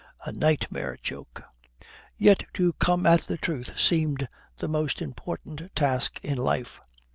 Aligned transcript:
A 0.25 0.31
nightmare 0.31 0.97
joke. 0.99 1.43
Yet 2.17 2.45
to 2.55 2.73
come 2.73 3.05
at 3.05 3.21
the 3.21 3.37
truth 3.37 3.79
seemed 3.79 4.27
the 4.57 4.67
most 4.67 4.99
important 4.99 5.69
task 5.75 6.19
in 6.25 6.39
life. 6.39 6.79